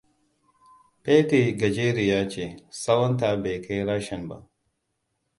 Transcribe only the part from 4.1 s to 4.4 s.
ba.